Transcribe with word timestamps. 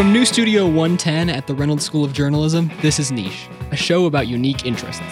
From 0.00 0.14
New 0.14 0.24
Studio 0.24 0.64
110 0.64 1.28
at 1.28 1.46
the 1.46 1.54
Reynolds 1.54 1.84
School 1.84 2.06
of 2.06 2.14
Journalism, 2.14 2.70
this 2.80 2.98
is 2.98 3.12
Niche, 3.12 3.50
a 3.70 3.76
show 3.76 4.06
about 4.06 4.28
unique 4.28 4.64
interests. 4.64 5.02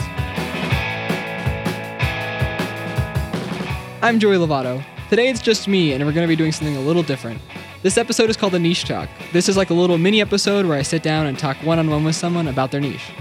I'm 4.01 4.19
Joey 4.19 4.37
Lovato. 4.37 4.83
Today 5.11 5.29
it's 5.29 5.43
just 5.43 5.69
me, 5.69 5.93
and 5.93 6.07
we're 6.07 6.13
going 6.13 6.25
to 6.25 6.29
be 6.29 6.37
doing 6.37 6.53
something 6.53 6.75
a 6.75 6.81
little 6.81 7.03
different. 7.03 7.39
This 7.83 7.99
episode 7.99 8.31
is 8.31 8.39
called 8.39 8.55
the 8.55 8.59
Niche 8.59 8.87
Talk. 8.87 9.11
This 9.35 9.47
is 9.51 9.59
like 9.59 9.69
a 9.69 9.75
little 9.75 9.99
mini 9.99 10.23
episode 10.23 10.65
where 10.65 10.79
I 10.79 10.83
sit 10.83 11.03
down 11.03 11.27
and 11.27 11.39
talk 11.39 11.59
one 11.59 11.79
on 11.79 11.91
one 11.91 12.03
with 12.03 12.17
someone 12.17 12.49
about 12.49 12.71
their 12.71 12.81
niche. 12.81 13.13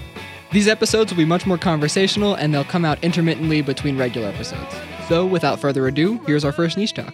These 0.54 0.70
episodes 0.70 1.12
will 1.12 1.18
be 1.18 1.26
much 1.26 1.46
more 1.46 1.58
conversational, 1.58 2.36
and 2.36 2.54
they'll 2.54 2.64
come 2.64 2.86
out 2.86 3.04
intermittently 3.04 3.62
between 3.62 3.98
regular 3.98 4.30
episodes. 4.30 4.74
So, 5.10 5.26
without 5.26 5.60
further 5.60 5.86
ado, 5.86 6.18
here's 6.20 6.46
our 6.46 6.54
first 6.54 6.78
Niche 6.78 6.94
Talk. 6.94 7.14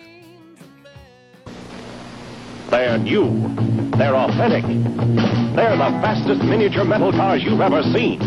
They're 2.70 2.99
new. 2.99 3.82
They're 3.97 4.15
authentic. 4.15 4.63
They're 5.55 5.77
the 5.77 5.91
fastest 6.02 6.41
miniature 6.41 6.83
metal 6.83 7.11
cars 7.11 7.43
you've 7.43 7.61
ever 7.61 7.83
seen. 7.83 8.17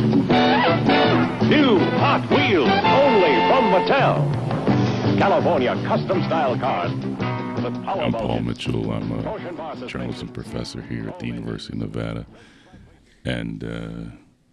New 1.51 1.79
Hot 1.99 2.25
Wheels, 2.31 2.71
only 2.71 3.35
from 3.49 3.73
Mattel. 3.73 5.19
California 5.19 5.75
custom 5.85 6.23
style 6.25 6.57
cars. 6.57 6.93
I'm 7.85 8.13
Paul 8.13 8.41
Mitchell. 8.41 8.93
I'm 8.93 9.11
a 9.11 9.87
journalism 9.89 10.29
professor 10.29 10.83
here 10.83 11.09
at 11.09 11.19
the 11.19 11.27
University 11.27 11.73
of 11.73 11.81
Nevada, 11.81 12.27
and 13.25 13.65
uh, 13.65 14.11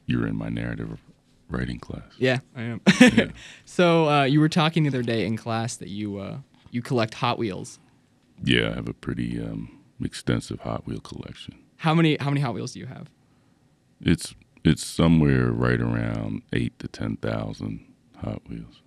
you're 0.07 0.25
in 0.25 0.35
my 0.35 0.49
narrative 0.49 0.99
writing 1.47 1.77
class. 1.77 2.11
Yeah, 2.17 2.39
I 2.55 2.63
am. 2.63 2.81
Yeah. 2.99 3.25
so, 3.65 4.09
uh, 4.09 4.23
you 4.23 4.39
were 4.39 4.49
talking 4.49 4.81
the 4.81 4.89
other 4.89 5.03
day 5.03 5.27
in 5.27 5.37
class 5.37 5.75
that 5.75 5.89
you 5.89 6.17
uh, 6.17 6.37
you 6.71 6.81
collect 6.81 7.13
Hot 7.15 7.37
Wheels. 7.37 7.77
Yeah, 8.43 8.71
I 8.71 8.73
have 8.75 8.89
a 8.89 8.93
pretty 8.93 9.39
um, 9.39 9.82
extensive 10.05 10.61
Hot 10.61 10.85
Wheel 10.85 10.99
collection. 10.99 11.55
How 11.77 11.93
many 11.93 12.17
how 12.19 12.29
many 12.29 12.41
Hot 12.41 12.53
Wheels 12.53 12.73
do 12.73 12.79
you 12.79 12.85
have? 12.85 13.09
It's 14.01 14.35
it's 14.63 14.85
somewhere 14.85 15.51
right 15.51 15.81
around 15.81 16.43
eight 16.53 16.77
to 16.79 16.87
ten 16.87 17.17
thousand 17.17 17.85
Hot 18.17 18.41
Wheels. 18.47 18.81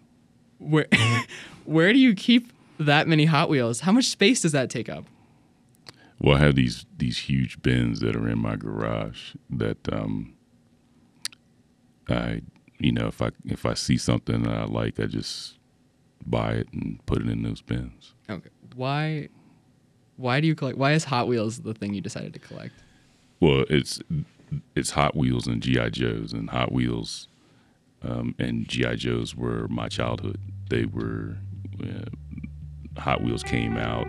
Where 0.58 0.86
where 1.64 1.92
do 1.92 1.98
you 1.98 2.14
keep 2.14 2.52
that 2.78 3.08
many 3.08 3.26
Hot 3.26 3.48
Wheels? 3.48 3.80
How 3.80 3.92
much 3.92 4.06
space 4.06 4.42
does 4.42 4.52
that 4.52 4.70
take 4.70 4.88
up? 4.88 5.04
Well, 6.18 6.36
I 6.36 6.40
have 6.40 6.54
these 6.54 6.86
these 6.96 7.18
huge 7.18 7.60
bins 7.62 8.00
that 8.00 8.16
are 8.16 8.28
in 8.28 8.38
my 8.38 8.56
garage 8.56 9.34
that 9.50 9.92
um, 9.92 10.34
I 12.08 12.42
you 12.78 12.92
know 12.92 13.06
if 13.08 13.20
I 13.20 13.30
if 13.44 13.66
I 13.66 13.74
see 13.74 13.98
something 13.98 14.42
that 14.44 14.52
I 14.52 14.64
like, 14.64 14.98
I 14.98 15.06
just 15.06 15.58
buy 16.24 16.52
it 16.52 16.68
and 16.72 17.04
put 17.06 17.20
it 17.20 17.28
in 17.28 17.42
those 17.42 17.60
bins. 17.60 18.14
Okay. 18.28 18.50
Why 18.74 19.28
why 20.16 20.40
do 20.40 20.46
you 20.46 20.54
collect 20.54 20.78
why 20.78 20.92
is 20.92 21.04
Hot 21.04 21.28
Wheels 21.28 21.58
the 21.60 21.74
thing 21.74 21.94
you 21.94 22.00
decided 22.00 22.32
to 22.34 22.38
collect? 22.38 22.72
Well, 23.40 23.64
it's 23.68 24.00
it's 24.74 24.90
Hot 24.90 25.16
Wheels 25.16 25.46
and 25.46 25.62
GI 25.62 25.90
Joes, 25.90 26.32
and 26.32 26.50
Hot 26.50 26.72
Wheels 26.72 27.28
um, 28.02 28.34
and 28.38 28.68
GI 28.68 28.96
Joes 28.96 29.34
were 29.34 29.68
my 29.68 29.88
childhood. 29.88 30.40
They 30.68 30.84
were 30.84 31.36
uh, 31.82 33.00
Hot 33.00 33.22
Wheels 33.22 33.42
came 33.42 33.76
out. 33.76 34.06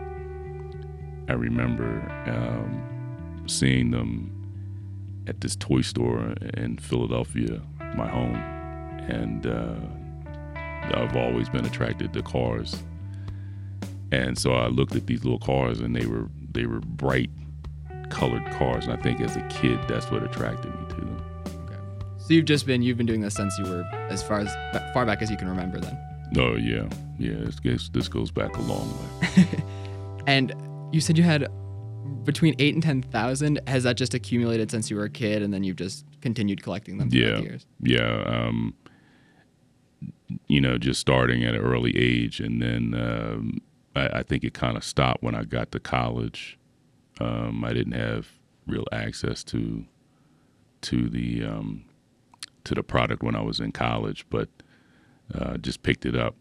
I 1.30 1.34
remember 1.34 2.10
um, 2.28 3.44
seeing 3.48 3.92
them 3.92 4.34
at 5.28 5.42
this 5.42 5.56
toy 5.58 5.82
store 5.82 6.34
in 6.54 6.78
Philadelphia, 6.78 7.62
my 7.96 8.08
home, 8.08 8.36
and 8.36 9.46
uh, 9.46 9.76
I've 10.96 11.18
always 11.18 11.50
been 11.50 11.66
attracted 11.66 12.14
to 12.14 12.22
cars. 12.22 12.82
And 14.12 14.38
so 14.38 14.54
I 14.54 14.68
looked 14.68 14.96
at 14.96 15.08
these 15.08 15.24
little 15.24 15.40
cars, 15.40 15.80
and 15.80 15.96
they 15.96 16.06
were 16.06 16.28
they 16.52 16.66
were 16.66 16.80
bright 16.80 17.30
colored 18.10 18.50
cars. 18.52 18.86
And 18.86 18.94
I 18.94 19.02
think 19.02 19.20
as 19.22 19.36
a 19.36 19.42
kid, 19.50 19.80
that's 19.88 20.10
what 20.10 20.24
attracted 20.24 20.74
me 20.74 20.88
to 20.90 20.96
them. 20.96 21.26
Okay. 21.66 21.80
So 22.18 22.34
you've 22.34 22.46
just 22.46 22.66
been 22.66 22.82
you've 22.82 22.98
been 22.98 23.06
doing 23.06 23.22
this 23.22 23.36
since 23.36 23.58
you 23.58 23.66
were 23.66 23.84
as 24.10 24.24
far 24.24 24.40
as 24.40 24.54
far 24.94 25.06
back 25.06 25.22
as 25.22 25.30
you 25.30 25.38
can 25.38 25.50
remember 25.50 25.80
then. 25.80 25.98
Oh 26.38 26.56
yeah, 26.56 26.88
yeah. 27.20 27.46
This 27.46 27.60
goes, 27.60 27.90
this 27.94 28.08
goes 28.08 28.32
back 28.32 28.56
a 28.58 28.62
long 28.62 28.92
way. 29.22 29.46
And 30.28 30.54
you 30.92 31.00
said 31.00 31.18
you 31.18 31.24
had 31.24 31.48
between 32.24 32.54
8 32.60 32.74
and 32.74 32.84
10,000 32.84 33.62
has 33.68 33.84
that 33.84 33.96
just 33.96 34.14
accumulated 34.14 34.70
since 34.70 34.90
you 34.90 34.98
were 34.98 35.06
a 35.06 35.10
kid 35.10 35.42
and 35.42 35.54
then 35.54 35.64
you've 35.64 35.78
just 35.78 36.06
continued 36.22 36.62
collecting 36.62 36.98
them 36.98 37.10
yeah, 37.12 37.38
the 37.38 37.42
years? 37.42 37.66
yeah. 37.82 38.24
Um, 38.26 38.76
you 40.48 40.60
know, 40.60 40.78
just 40.78 41.00
starting 41.00 41.46
at 41.46 41.56
an 41.56 41.62
early 41.62 41.98
age, 41.98 42.42
and 42.42 42.62
then 42.62 42.94
um, 42.94 43.62
I, 43.98 44.20
I 44.20 44.24
think 44.24 44.44
it 44.44 44.54
kind 44.54 44.78
of 44.78 44.84
stopped 44.84 45.24
when 45.24 45.36
I 45.36 45.44
got 45.44 45.72
to 45.72 45.80
college. 45.80 46.58
Um, 47.20 47.64
I 47.64 47.74
didn't 47.74 47.94
have 47.94 48.28
real 48.68 48.86
access 48.92 49.44
to 49.46 49.86
to 50.82 51.10
the 51.10 51.44
um, 51.44 51.86
to 52.64 52.76
the 52.76 52.84
product 52.84 53.24
when 53.24 53.36
I 53.36 53.42
was 53.42 53.60
in 53.60 53.72
college, 53.72 54.26
but 54.30 54.50
uh, 55.34 55.58
just 55.58 55.84
picked 55.84 56.06
it 56.06 56.16
up 56.16 56.36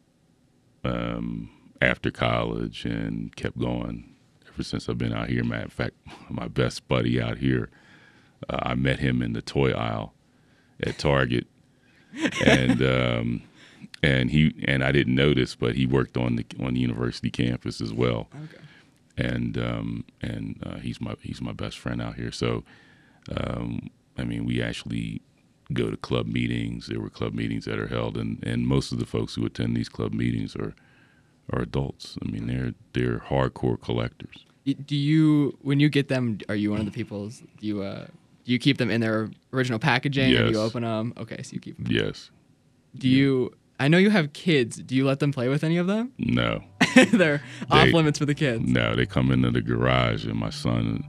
um, 0.85 1.51
after 1.81 2.11
college 2.11 2.85
and 2.85 3.35
kept 3.37 3.59
going 3.59 4.15
ever 4.53 4.63
since 4.63 4.89
I've 4.89 4.99
been 4.99 5.13
out 5.13 5.29
here. 5.29 5.45
Matter 5.45 5.67
of 5.67 5.73
fact, 5.73 5.95
my 6.31 6.49
best 6.49 6.87
buddy 6.89 7.21
out 7.21 7.39
here, 7.39 7.71
uh, 8.49 8.59
I 8.63 8.75
met 8.75 8.99
him 8.99 9.23
in 9.23 9.33
the 9.33 9.43
toy 9.43 9.73
aisle 9.73 10.15
at 10.83 10.99
Target, 10.99 11.47
and 12.45 12.83
um, 12.83 13.43
and 14.03 14.31
he 14.31 14.55
and 14.67 14.83
I 14.85 14.93
didn't 14.93 15.15
notice, 15.15 15.55
but 15.55 15.75
he 15.77 15.87
worked 15.87 16.17
on 16.17 16.37
the 16.37 16.45
on 16.61 16.75
the 16.75 16.81
university 16.81 17.31
campus 17.31 17.81
as 17.81 17.93
well 17.93 18.29
Okay. 18.45 18.63
and 19.17 19.57
um, 19.59 20.05
and 20.21 20.59
uh, 20.65 20.79
he's 20.79 21.01
my 21.01 21.15
he's 21.23 21.41
my 21.41 21.53
best 21.53 21.79
friend 21.79 22.01
out 22.03 22.17
here. 22.17 22.33
So, 22.33 22.65
um, 23.37 23.91
I 24.19 24.25
mean, 24.25 24.45
we 24.45 24.63
actually 24.63 25.23
go 25.73 25.91
to 25.91 25.97
club 25.97 26.27
meetings. 26.27 26.87
There 26.87 27.01
were 27.01 27.11
club 27.11 27.35
meetings 27.35 27.65
that 27.65 27.79
are 27.79 27.89
held, 27.89 28.17
and, 28.17 28.43
and 28.47 28.67
most 28.67 28.93
of 28.93 28.99
the 28.99 29.07
folks 29.07 29.35
who 29.35 29.45
attend 29.47 29.77
these 29.77 29.89
club 29.89 30.13
meetings 30.13 30.55
are 30.57 30.75
are 31.53 31.63
adults. 31.63 32.17
I 32.25 32.31
mean, 32.31 32.47
they're 32.47 32.75
they're 32.93 33.19
hardcore 33.21 33.81
collectors. 33.81 34.45
Do 34.85 34.97
you 34.97 35.57
when 35.63 35.79
you 35.81 35.89
get 35.89 36.09
them 36.09 36.39
are 36.49 36.57
you 36.57 36.71
one 36.73 36.81
of 36.81 36.87
the 36.87 36.93
people 36.93 37.29
do 37.29 37.45
you 37.61 37.83
uh 37.83 38.07
do 38.45 38.53
you 38.53 38.59
keep 38.59 38.79
them 38.79 38.91
in 38.91 39.01
their 39.01 39.31
original 39.53 39.79
packaging 39.79 40.35
or 40.35 40.47
do 40.47 40.53
you 40.53 40.61
open 40.61 40.83
them? 40.83 41.15
Okay, 41.17 41.41
so 41.43 41.55
you 41.55 41.61
keep 41.61 41.77
them. 41.77 41.87
Yes. 41.89 42.31
Do 42.97 43.09
you 43.09 43.53
I 43.79 43.89
know 43.89 43.99
you 43.99 44.11
have 44.11 44.33
kids. 44.33 44.77
Do 44.77 44.95
you 44.97 45.05
let 45.05 45.21
them 45.21 45.33
play 45.33 45.49
with 45.49 45.63
any 45.65 45.77
of 45.77 45.87
them? 45.87 46.13
No. 46.19 46.63
They're 47.13 47.43
off 47.71 47.93
limits 47.93 48.19
for 48.19 48.25
the 48.25 48.35
kids. 48.35 48.65
No. 48.67 48.97
They 48.97 49.05
come 49.05 49.31
into 49.31 49.51
the 49.51 49.61
garage, 49.61 50.25
and 50.25 50.37
my 50.37 50.49
son. 50.51 51.05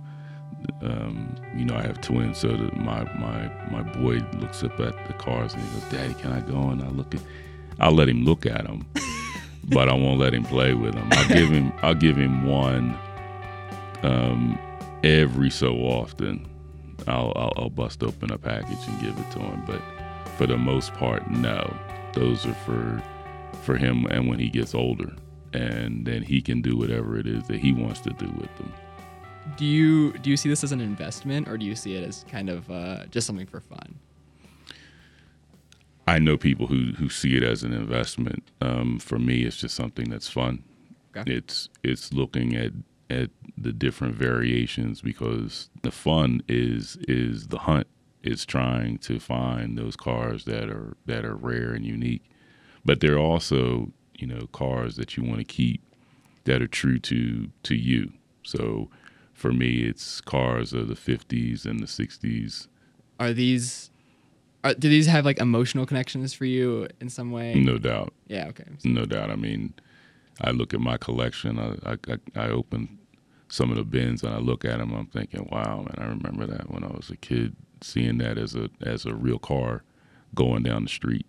Um, 0.81 1.33
you 1.55 1.63
know, 1.63 1.75
I 1.75 1.81
have 1.83 2.01
twins, 2.01 2.39
so 2.39 2.49
that 2.49 2.75
my 2.75 3.03
my 3.13 3.49
my 3.71 3.83
boy 3.83 4.19
looks 4.39 4.63
up 4.63 4.77
at 4.81 5.07
the 5.07 5.13
cars 5.13 5.53
and 5.53 5.61
he 5.61 5.79
goes, 5.79 5.89
"Daddy, 5.91 6.13
can 6.15 6.33
I 6.33 6.41
go?" 6.41 6.69
And 6.69 6.81
I 6.83 6.89
look 6.89 7.15
at, 7.15 7.21
I'll 7.79 7.93
let 7.93 8.09
him 8.09 8.25
look 8.25 8.45
at 8.45 8.65
them, 8.65 8.85
but 9.65 9.87
I 9.87 9.93
won't 9.93 10.19
let 10.19 10.33
him 10.33 10.43
play 10.43 10.73
with 10.73 10.93
them. 10.95 11.07
I'll 11.11 11.27
give 11.29 11.49
him 11.49 11.71
I'll 11.83 11.93
give 11.93 12.17
him 12.17 12.45
one 12.45 12.97
um, 14.03 14.59
every 15.03 15.51
so 15.51 15.75
often. 15.77 16.45
I'll, 17.07 17.31
I'll 17.35 17.53
I'll 17.55 17.69
bust 17.69 18.03
open 18.03 18.31
a 18.31 18.37
package 18.37 18.79
and 18.87 18.99
give 18.99 19.17
it 19.17 19.31
to 19.33 19.39
him, 19.39 19.63
but 19.65 19.81
for 20.37 20.47
the 20.47 20.57
most 20.57 20.93
part, 20.95 21.29
no. 21.29 21.73
Those 22.17 22.45
are 22.47 22.53
for 22.53 23.03
for 23.61 23.77
him 23.77 24.05
and 24.07 24.27
when 24.27 24.39
he 24.39 24.49
gets 24.49 24.73
older, 24.73 25.13
and 25.53 26.05
then 26.05 26.23
he 26.23 26.41
can 26.41 26.61
do 26.61 26.75
whatever 26.75 27.17
it 27.17 27.27
is 27.27 27.45
that 27.47 27.59
he 27.59 27.71
wants 27.71 27.99
to 28.01 28.09
do 28.11 28.25
with 28.25 28.55
them. 28.57 28.73
Do 29.55 29.65
you 29.65 30.13
do 30.13 30.29
you 30.31 30.37
see 30.37 30.49
this 30.49 30.63
as 30.63 30.71
an 30.71 30.81
investment 30.81 31.47
or 31.47 31.57
do 31.57 31.65
you 31.65 31.75
see 31.75 31.95
it 31.95 32.03
as 32.03 32.25
kind 32.27 32.49
of 32.49 32.69
uh, 32.71 33.05
just 33.11 33.27
something 33.27 33.45
for 33.45 33.59
fun? 33.59 33.99
I 36.07 36.19
know 36.19 36.37
people 36.37 36.67
who 36.67 36.93
who 36.93 37.09
see 37.09 37.37
it 37.37 37.43
as 37.43 37.63
an 37.63 37.73
investment. 37.73 38.49
Um, 38.61 38.97
for 38.97 39.19
me, 39.19 39.43
it's 39.43 39.57
just 39.57 39.75
something 39.75 40.09
that's 40.09 40.29
fun. 40.29 40.63
Okay. 41.15 41.31
It's 41.31 41.69
it's 41.83 42.13
looking 42.13 42.55
at 42.55 42.71
at 43.09 43.29
the 43.57 43.71
different 43.71 44.15
variations 44.15 45.01
because 45.01 45.69
the 45.83 45.91
fun 45.91 46.41
is 46.47 46.97
is 47.07 47.47
the 47.47 47.59
hunt. 47.59 47.87
It's 48.23 48.45
trying 48.45 48.97
to 48.99 49.19
find 49.19 49.77
those 49.77 49.95
cars 49.95 50.45
that 50.45 50.69
are 50.69 50.97
that 51.05 51.23
are 51.25 51.35
rare 51.35 51.73
and 51.73 51.85
unique, 51.85 52.23
but 52.83 52.99
they're 52.99 53.19
also 53.19 53.91
you 54.17 54.27
know 54.27 54.47
cars 54.51 54.95
that 54.95 55.15
you 55.15 55.23
want 55.23 55.37
to 55.39 55.43
keep 55.45 55.81
that 56.45 56.61
are 56.61 56.67
true 56.67 56.99
to 56.99 57.49
to 57.63 57.75
you. 57.75 58.11
So 58.43 58.89
for 59.33 59.51
me, 59.53 59.81
it's 59.83 60.19
cars 60.21 60.73
of 60.73 60.87
the 60.87 60.95
'50s 60.95 61.65
and 61.65 61.79
the 61.79 61.85
'60s. 61.85 62.67
Are 63.19 63.33
these 63.33 63.91
are, 64.63 64.73
do 64.73 64.89
these 64.89 65.05
have 65.07 65.23
like 65.25 65.39
emotional 65.39 65.85
connections 65.85 66.33
for 66.33 66.45
you 66.45 66.87
in 66.99 67.09
some 67.09 67.31
way? 67.31 67.53
No 67.53 67.77
doubt. 67.77 68.13
Yeah, 68.27 68.47
okay. 68.49 68.65
No 68.83 69.05
doubt. 69.05 69.29
I 69.29 69.35
mean, 69.35 69.73
I 70.41 70.51
look 70.51 70.73
at 70.73 70.79
my 70.81 70.97
collection. 70.97 71.59
I, 71.59 71.91
I, 71.91 71.97
I- 72.11 72.45
I 72.45 72.49
open 72.49 72.97
some 73.49 73.69
of 73.71 73.77
the 73.77 73.83
bins 73.85 74.23
and 74.23 74.33
I 74.33 74.39
look 74.39 74.65
at 74.65 74.79
them. 74.79 74.91
I'm 74.93 75.05
thinking, 75.07 75.47
wow, 75.51 75.77
man, 75.77 75.95
I 75.97 76.05
remember 76.09 76.45
that 76.47 76.69
when 76.69 76.83
I 76.83 76.87
was 76.87 77.09
a 77.09 77.15
kid, 77.15 77.55
seeing 77.81 78.17
that 78.19 78.37
as 78.37 78.55
a 78.55 78.69
as 78.81 79.05
a 79.05 79.13
real 79.13 79.39
car 79.39 79.83
going 80.35 80.63
down 80.63 80.83
the 80.83 80.89
street. 80.89 81.25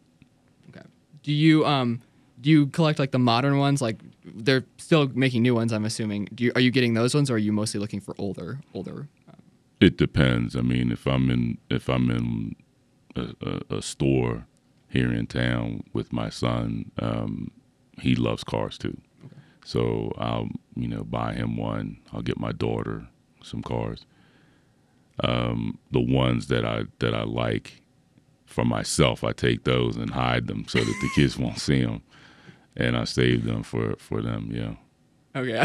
Okay. 0.71 0.87
Do 1.23 1.33
you 1.33 1.65
um 1.67 2.01
do 2.41 2.51
you 2.51 2.67
collect 2.69 2.99
like 2.99 3.11
the 3.11 3.19
modern 3.19 3.59
ones? 3.59 3.83
Like 3.83 4.01
they're 4.25 4.65
still 4.77 5.09
making 5.09 5.43
new 5.43 5.55
ones, 5.55 5.73
I'm 5.73 5.85
assuming. 5.85 6.29
Do 6.35 6.45
you 6.45 6.53
are 6.55 6.61
you 6.61 6.71
getting 6.71 6.95
those 6.95 7.15
ones, 7.15 7.31
or 7.31 7.35
are 7.35 7.39
you 7.39 7.53
mostly 7.53 7.81
looking 7.81 8.01
for 8.01 8.15
older 8.19 8.61
older? 8.75 9.09
Um, 9.29 9.37
It 9.81 9.97
depends. 9.97 10.55
I 10.57 10.61
mean, 10.61 10.93
if 10.93 11.07
I'm 11.07 11.31
in 11.31 11.59
if 11.71 11.89
I'm 11.89 12.11
in 12.11 12.57
a, 13.17 13.35
a, 13.41 13.77
a 13.79 13.83
store 13.83 14.47
here 14.89 15.13
in 15.13 15.27
town 15.27 15.85
with 15.93 16.13
my 16.13 16.31
son, 16.31 16.91
um, 16.99 17.51
he 18.01 18.15
loves 18.15 18.45
cars 18.45 18.79
too. 18.79 18.97
Okay. 19.25 19.37
So 19.65 20.13
I'll 20.19 20.49
you 20.77 20.89
know 20.89 21.05
buy 21.05 21.35
him 21.35 21.57
one. 21.57 21.99
I'll 22.13 22.23
get 22.23 22.39
my 22.39 22.53
daughter 22.53 23.09
some 23.43 23.63
cars. 23.63 24.07
Um, 25.25 25.79
the 25.91 26.01
ones 26.01 26.47
that 26.47 26.65
I 26.65 26.85
that 27.01 27.15
I 27.15 27.25
like 27.25 27.83
for 28.47 28.65
myself, 28.65 29.25
I 29.25 29.33
take 29.33 29.65
those 29.65 29.97
and 29.97 30.11
hide 30.11 30.47
them 30.47 30.65
so 30.69 30.79
that 30.79 30.99
the 31.01 31.11
kids 31.15 31.37
won't 31.37 31.59
see 31.59 31.85
them, 31.85 32.03
and 32.77 32.97
I 32.97 33.05
save 33.05 33.45
them 33.45 33.63
for 33.63 33.97
for 33.99 34.23
them. 34.23 34.51
Yeah. 34.53 34.75
Okay, 35.37 35.59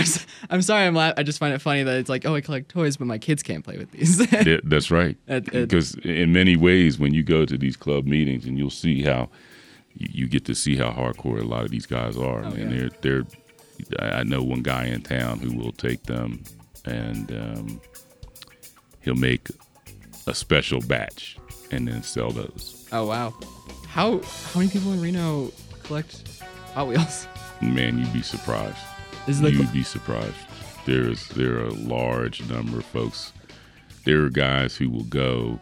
I'm, 0.49 0.61
sorry. 0.61 0.85
I'm 0.85 0.93
la- 0.93 1.13
I 1.17 1.23
just 1.23 1.39
find 1.39 1.53
it 1.53 1.59
funny 1.59 1.83
that 1.83 1.97
it's 1.97 2.09
like, 2.09 2.25
oh, 2.25 2.35
I 2.35 2.41
collect 2.41 2.69
toys, 2.69 2.97
but 2.97 3.07
my 3.07 3.17
kids 3.17 3.41
can't 3.41 3.63
play 3.63 3.77
with 3.77 3.91
these. 3.91 4.17
That's 4.63 4.91
right. 4.91 5.17
Because 5.25 5.95
in 6.03 6.33
many 6.33 6.57
ways, 6.57 6.99
when 6.99 7.13
you 7.13 7.23
go 7.23 7.45
to 7.45 7.57
these 7.57 7.75
club 7.75 8.05
meetings, 8.05 8.45
and 8.45 8.57
you'll 8.57 8.69
see 8.69 9.03
how 9.03 9.29
you, 9.95 10.27
get 10.27 10.45
to 10.45 10.55
see 10.55 10.75
how 10.75 10.91
hardcore 10.91 11.39
a 11.39 11.45
lot 11.45 11.63
of 11.63 11.71
these 11.71 11.85
guys 11.85 12.17
are. 12.17 12.43
Oh, 12.43 12.47
and 12.47 12.71
yeah. 12.71 12.89
they're 13.01 13.23
they're. 13.23 13.25
I 13.99 14.19
I 14.19 14.23
know 14.23 14.43
one 14.43 14.61
guy 14.61 14.85
in 14.85 15.01
town 15.01 15.39
who 15.39 15.57
will 15.57 15.71
take 15.71 16.03
them, 16.03 16.43
and 16.85 17.31
um, 17.31 17.81
he'll 19.03 19.15
make 19.15 19.49
a 20.27 20.33
special 20.33 20.79
batch 20.81 21.37
and 21.71 21.87
then 21.87 22.03
sell 22.03 22.31
those. 22.31 22.87
oh 22.91 23.05
wow, 23.05 23.33
how 23.87 24.19
how 24.21 24.59
many 24.59 24.69
people 24.69 24.93
in 24.93 25.01
Reno 25.01 25.51
collect 25.83 26.41
Hot 26.73 26.87
Wheels? 26.87 27.27
Man, 27.61 27.99
you'd 27.99 28.13
be 28.13 28.21
surprised. 28.21 28.77
Is 29.27 29.39
You'd 29.39 29.71
be 29.71 29.83
surprised. 29.83 30.35
There's 30.85 31.27
there 31.29 31.59
are 31.59 31.67
a 31.67 31.73
large 31.73 32.47
number 32.49 32.79
of 32.79 32.85
folks. 32.85 33.31
There 34.03 34.23
are 34.23 34.29
guys 34.29 34.75
who 34.75 34.89
will 34.89 35.05
go 35.05 35.59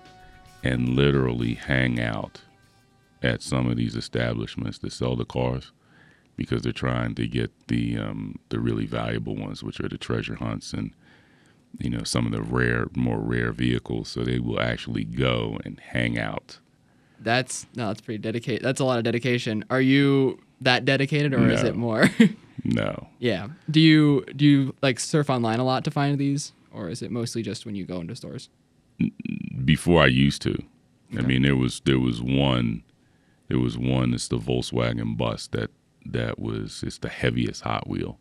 and 0.64 0.90
literally 0.90 1.54
hang 1.54 2.00
out 2.00 2.42
at 3.22 3.44
some 3.44 3.70
of 3.70 3.78
these 3.78 3.96
establishments 3.96 4.80
that 4.80 4.92
sell 4.92 5.16
the 5.16 5.26
cars 5.26 5.72
because 6.36 6.64
they're 6.64 6.72
trying 6.72 7.14
to 7.16 7.28
get 7.28 7.52
the 7.68 7.98
um, 7.98 8.40
the 8.50 8.60
really 8.60 8.86
valuable 8.86 9.36
ones, 9.36 9.64
which 9.64 9.80
are 9.80 9.90
the 9.90 9.98
treasure 9.98 10.36
hunts 10.36 10.74
and 10.74 10.96
you 11.80 11.90
know 11.90 12.04
some 12.04 12.26
of 12.26 12.32
the 12.32 12.42
rare, 12.42 12.88
more 12.96 13.20
rare 13.20 13.52
vehicles. 13.52 14.10
So 14.10 14.24
they 14.24 14.40
will 14.40 14.60
actually 14.60 15.04
go 15.04 15.60
and 15.66 15.80
hang 15.80 16.18
out. 16.18 16.60
That's 17.20 17.66
no, 17.76 17.88
that's 17.88 18.02
pretty 18.02 18.18
dedicated. 18.18 18.64
That's 18.64 18.80
a 18.80 18.86
lot 18.86 18.98
of 18.98 19.04
dedication. 19.04 19.64
Are 19.70 19.82
you 19.82 20.40
that 20.62 20.86
dedicated, 20.86 21.34
or 21.34 21.50
is 21.50 21.64
it 21.64 21.76
more? 21.76 22.10
No, 22.64 23.08
yeah. 23.18 23.48
Do 23.72 23.80
you 23.80 24.24
do 24.36 24.46
you 24.46 24.76
like 24.84 25.00
surf 25.00 25.32
online 25.32 25.60
a 25.60 25.64
lot 25.64 25.84
to 25.86 25.90
find 25.90 26.20
these, 26.20 26.54
or 26.72 26.90
is 26.90 27.02
it 27.02 27.10
mostly 27.10 27.42
just 27.42 27.66
when 27.66 27.74
you 27.74 27.86
go 27.86 28.00
into 28.02 28.16
stores? 28.16 28.50
before 29.66 30.02
I 30.02 30.08
used 30.08 30.42
to. 30.44 30.62
I 31.18 31.22
mean, 31.22 31.42
there 31.42 31.56
was 31.56 31.82
there 31.86 32.00
was 32.00 32.22
one, 32.22 32.84
there 33.50 33.60
was 33.60 33.78
one. 33.78 34.14
It's 34.14 34.28
the 34.30 34.38
Volkswagen 34.38 35.18
bus 35.18 35.48
that 35.48 35.72
that 36.06 36.40
was 36.40 36.84
it's 36.86 37.00
the 37.00 37.10
heaviest 37.10 37.64
Hot 37.64 37.88
Wheel, 37.88 38.18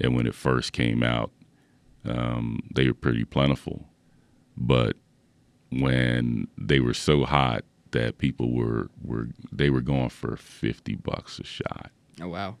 and 0.00 0.16
when 0.16 0.26
it 0.26 0.34
first 0.34 0.72
came 0.72 1.02
out, 1.02 1.30
um, 2.08 2.60
they 2.74 2.86
were 2.86 2.94
pretty 2.94 3.24
plentiful, 3.24 3.86
but 4.56 4.96
when 5.70 6.48
they 6.56 6.80
were 6.80 6.94
so 6.94 7.24
hot 7.24 7.64
that 7.90 8.18
people 8.18 8.52
were 8.52 8.88
were 9.02 9.28
they 9.52 9.70
were 9.70 9.80
going 9.80 10.08
for 10.08 10.36
fifty 10.36 10.94
bucks 10.94 11.38
a 11.38 11.44
shot. 11.44 11.90
Oh 12.20 12.28
wow. 12.28 12.56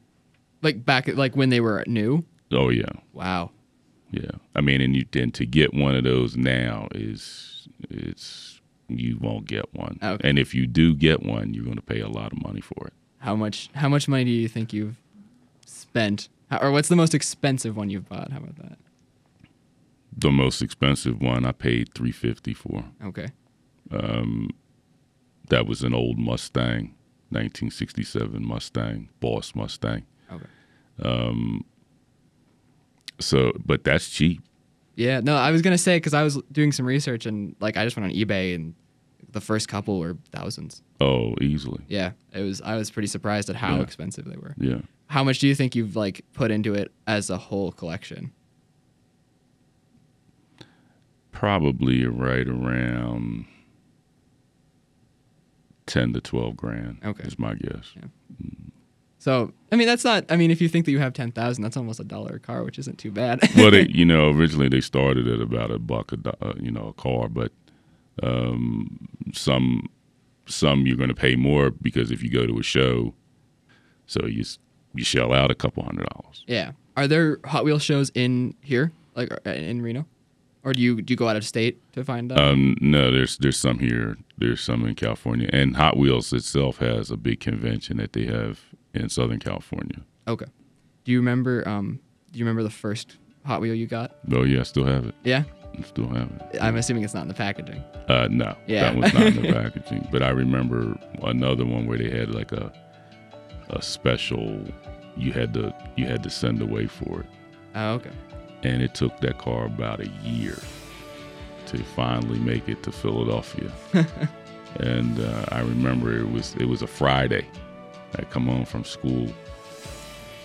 Like 0.62 0.84
back 0.84 1.08
like 1.08 1.36
when 1.36 1.50
they 1.50 1.60
were 1.60 1.84
new. 1.86 2.24
Oh 2.50 2.70
yeah, 2.70 2.90
Wow. 3.12 3.50
yeah. 4.10 4.30
I 4.56 4.60
mean, 4.62 4.80
and 4.80 4.96
you 4.96 5.04
then 5.12 5.30
to 5.32 5.44
get 5.46 5.74
one 5.74 5.94
of 5.94 6.04
those 6.04 6.36
now 6.36 6.88
is 6.94 7.68
it's 7.90 8.60
you 8.88 9.18
won't 9.20 9.46
get 9.46 9.72
one, 9.74 9.98
Okay. 10.02 10.26
and 10.26 10.38
if 10.38 10.54
you 10.54 10.66
do 10.66 10.94
get 10.94 11.22
one, 11.22 11.52
you're 11.52 11.64
going 11.64 11.76
to 11.76 11.82
pay 11.82 12.00
a 12.00 12.08
lot 12.08 12.32
of 12.32 12.42
money 12.42 12.62
for 12.62 12.86
it. 12.86 12.94
How 13.18 13.36
much 13.36 13.68
how 13.74 13.88
much 13.90 14.08
money 14.08 14.24
do 14.24 14.30
you 14.30 14.48
think 14.48 14.72
you've 14.72 14.96
spent, 15.66 16.28
How- 16.50 16.58
or 16.58 16.72
what's 16.72 16.88
the 16.88 16.96
most 16.96 17.14
expensive 17.14 17.76
one 17.76 17.90
you've 17.90 18.08
bought? 18.08 18.30
How 18.32 18.38
about 18.38 18.56
that? 18.56 18.78
The 20.16 20.30
most 20.30 20.62
expensive 20.62 21.20
one 21.20 21.44
I 21.46 21.52
paid 21.52 21.94
three 21.94 22.12
fifty 22.12 22.54
for. 22.54 22.84
Okay. 23.04 23.28
Um, 23.90 24.50
that 25.48 25.66
was 25.66 25.82
an 25.82 25.94
old 25.94 26.18
Mustang, 26.18 26.94
1967 27.30 28.44
Mustang, 28.44 29.08
Boss 29.20 29.54
Mustang. 29.54 30.04
Okay. 30.30 30.44
Um, 31.02 31.64
so, 33.20 33.52
but 33.64 33.84
that's 33.84 34.08
cheap. 34.10 34.42
Yeah, 34.96 35.20
no, 35.20 35.36
I 35.36 35.50
was 35.52 35.62
gonna 35.62 35.78
say 35.78 35.96
because 35.96 36.14
I 36.14 36.22
was 36.22 36.38
doing 36.52 36.72
some 36.72 36.84
research 36.86 37.24
and 37.26 37.54
like 37.60 37.76
I 37.76 37.84
just 37.84 37.96
went 37.96 38.10
on 38.12 38.16
eBay 38.18 38.54
and 38.54 38.74
the 39.30 39.40
first 39.40 39.68
couple 39.68 39.98
were 40.00 40.16
thousands. 40.32 40.82
Oh, 41.00 41.34
easily. 41.40 41.84
Yeah, 41.88 42.12
it 42.32 42.42
was. 42.42 42.60
I 42.62 42.76
was 42.76 42.90
pretty 42.90 43.08
surprised 43.08 43.48
at 43.50 43.56
how 43.56 43.76
Yeah. 43.76 43.82
expensive 43.82 44.24
they 44.24 44.36
were. 44.36 44.54
Yeah. 44.58 44.80
How 45.06 45.22
much 45.22 45.38
do 45.38 45.46
you 45.48 45.54
think 45.54 45.76
you've 45.76 45.96
like 45.96 46.24
put 46.32 46.50
into 46.50 46.74
it 46.74 46.92
as 47.06 47.30
a 47.30 47.36
whole 47.38 47.70
collection? 47.72 48.32
Probably 51.38 52.04
right 52.04 52.48
around 52.48 53.46
ten 55.86 56.12
to 56.12 56.20
twelve 56.20 56.56
grand. 56.56 56.98
Okay. 57.04 57.22
is 57.22 57.38
my 57.38 57.54
guess. 57.54 57.94
So 59.20 59.52
I 59.70 59.76
mean, 59.76 59.86
that's 59.86 60.04
not. 60.04 60.24
I 60.30 60.36
mean, 60.36 60.50
if 60.50 60.60
you 60.60 60.68
think 60.68 60.84
that 60.86 60.90
you 60.90 60.98
have 60.98 61.12
ten 61.12 61.30
thousand, 61.30 61.62
that's 61.62 61.76
almost 61.76 62.00
a 62.00 62.04
dollar 62.04 62.36
a 62.36 62.40
car, 62.40 62.64
which 62.64 62.76
isn't 62.80 62.98
too 62.98 63.12
bad. 63.12 63.38
well, 63.56 63.70
they, 63.70 63.86
you 63.88 64.04
know, 64.04 64.30
originally 64.30 64.68
they 64.68 64.80
started 64.80 65.28
at 65.28 65.40
about 65.40 65.70
a 65.70 65.78
buck 65.78 66.12
a 66.12 66.44
uh, 66.44 66.54
you 66.58 66.72
know 66.72 66.88
a 66.88 66.92
car, 66.94 67.28
but 67.28 67.52
um, 68.20 69.08
some 69.32 69.88
some 70.46 70.88
you're 70.88 70.96
going 70.96 71.08
to 71.08 71.14
pay 71.14 71.36
more 71.36 71.70
because 71.70 72.10
if 72.10 72.20
you 72.20 72.30
go 72.30 72.48
to 72.48 72.58
a 72.58 72.64
show, 72.64 73.14
so 74.06 74.26
you 74.26 74.44
you 74.92 75.04
shell 75.04 75.32
out 75.32 75.52
a 75.52 75.54
couple 75.54 75.84
hundred 75.84 76.08
dollars. 76.08 76.42
yeah. 76.48 76.72
Are 76.96 77.06
there 77.06 77.38
Hot 77.44 77.64
Wheels 77.64 77.84
shows 77.84 78.10
in 78.16 78.56
here, 78.60 78.90
like 79.14 79.30
uh, 79.46 79.50
in 79.50 79.82
Reno, 79.82 80.04
or 80.68 80.72
do 80.74 80.80
you 80.82 81.00
do 81.00 81.12
you 81.12 81.16
go 81.16 81.28
out 81.28 81.36
of 81.36 81.44
state 81.44 81.80
to 81.94 82.04
find 82.04 82.30
them? 82.30 82.38
Um, 82.38 82.76
no, 82.80 83.10
there's 83.10 83.38
there's 83.38 83.58
some 83.58 83.78
here, 83.78 84.16
there's 84.36 84.60
some 84.60 84.84
in 84.86 84.94
California, 84.94 85.48
and 85.52 85.76
Hot 85.76 85.96
Wheels 85.96 86.32
itself 86.32 86.78
has 86.78 87.10
a 87.10 87.16
big 87.16 87.40
convention 87.40 87.96
that 87.96 88.12
they 88.12 88.26
have 88.26 88.60
in 88.94 89.08
Southern 89.08 89.38
California. 89.38 90.00
okay. 90.26 90.46
Do 91.04 91.12
you 91.12 91.18
remember? 91.20 91.66
Um, 91.66 92.00
do 92.32 92.38
you 92.38 92.44
remember 92.44 92.62
the 92.62 92.70
first 92.84 93.16
Hot 93.46 93.60
Wheel 93.62 93.74
you 93.74 93.86
got? 93.86 94.16
Oh 94.32 94.42
yeah, 94.44 94.60
I 94.60 94.64
still 94.64 94.84
have 94.84 95.06
it. 95.06 95.14
Yeah. 95.24 95.44
I 95.78 95.82
still 95.82 96.08
have 96.08 96.30
it. 96.52 96.58
I'm 96.62 96.76
assuming 96.76 97.04
it's 97.04 97.14
not 97.14 97.22
in 97.22 97.28
the 97.28 97.34
packaging. 97.34 97.82
Uh, 98.08 98.26
no, 98.30 98.56
Yeah. 98.66 98.82
that 98.90 98.96
was 98.96 99.12
not 99.14 99.22
in 99.26 99.42
the 99.42 99.52
packaging. 99.60 100.08
But 100.10 100.22
I 100.22 100.30
remember 100.30 100.98
another 101.22 101.64
one 101.64 101.86
where 101.86 101.98
they 101.98 102.10
had 102.10 102.34
like 102.34 102.52
a 102.52 102.72
a 103.70 103.80
special. 103.82 104.60
You 105.16 105.32
had 105.32 105.52
to 105.54 105.74
you 105.96 106.06
had 106.06 106.22
to 106.24 106.30
send 106.30 106.60
away 106.62 106.86
for 106.86 107.20
it, 107.20 107.26
Oh, 107.74 107.92
okay. 107.94 108.10
And 108.62 108.82
it 108.82 108.94
took 108.94 109.18
that 109.20 109.38
car 109.38 109.66
about 109.66 110.00
a 110.00 110.08
year 110.22 110.58
to 111.66 111.78
finally 111.84 112.38
make 112.38 112.68
it 112.68 112.82
to 112.82 112.92
Philadelphia. 112.92 113.70
and 114.80 115.20
uh, 115.20 115.44
I 115.50 115.60
remember 115.60 116.16
it 116.16 116.30
was 116.30 116.54
it 116.56 116.66
was 116.66 116.82
a 116.82 116.86
Friday. 116.86 117.46
I 118.18 118.22
come 118.22 118.46
home 118.46 118.64
from 118.64 118.84
school, 118.84 119.28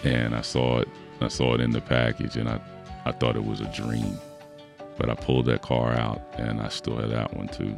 and 0.04 0.36
I 0.36 0.42
saw 0.42 0.80
it. 0.80 0.88
I 1.22 1.30
saw 1.30 1.54
it 1.56 1.62
in 1.62 1.72
the 1.72 1.82
package, 1.82 2.36
and 2.36 2.50
I 2.50 2.60
I 3.06 3.12
thought 3.12 3.36
it 3.36 3.46
was 3.46 3.62
a 3.62 3.72
dream. 3.74 4.20
But 4.98 5.10
I 5.10 5.16
pulled 5.16 5.46
that 5.48 5.62
car 5.62 5.94
out, 5.94 6.22
and 6.38 6.62
I 6.62 6.70
still 6.70 6.98
had 6.98 7.10
that 7.12 7.36
one 7.36 7.48
too. 7.48 7.78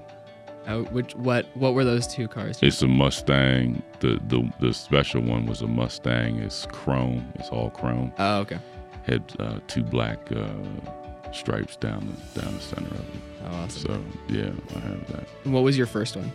Oh, 0.67 0.83
which 0.85 1.15
what 1.15 1.45
what 1.55 1.75
were 1.75 1.83
those 1.83 2.07
two 2.07 2.27
cars? 2.27 2.59
It's 2.61 2.81
a 2.81 2.87
Mustang. 2.87 3.83
The 3.99 4.19
the 4.27 4.51
the 4.59 4.73
special 4.73 5.21
one 5.21 5.45
was 5.45 5.61
a 5.61 5.67
Mustang. 5.67 6.39
It's 6.39 6.65
chrome. 6.71 7.31
It's 7.35 7.49
all 7.49 7.69
chrome. 7.69 8.11
Oh, 8.17 8.39
okay. 8.39 8.57
Had 9.05 9.23
uh, 9.39 9.59
two 9.67 9.83
black 9.83 10.19
uh, 10.31 11.31
stripes 11.31 11.75
down 11.75 12.15
the 12.33 12.41
down 12.41 12.53
the 12.55 12.59
center 12.61 12.87
of 12.87 12.99
it. 12.99 13.21
Oh, 13.45 13.55
awesome. 13.57 13.81
So 14.27 14.33
yeah, 14.33 14.51
I 14.75 14.79
have 14.79 15.07
that. 15.11 15.27
What 15.43 15.61
was 15.63 15.77
your 15.77 15.87
first 15.87 16.15
one? 16.15 16.31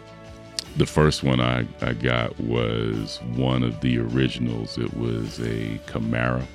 The 0.77 0.87
first 0.87 1.25
one 1.25 1.41
I, 1.41 1.67
I 1.81 1.95
got 1.95 2.39
was 2.39 3.19
one 3.35 3.65
of 3.65 3.81
the 3.81 3.99
originals. 3.99 4.79
It 4.79 4.95
was 4.97 5.41
a 5.41 5.79
Camaro, 5.87 6.47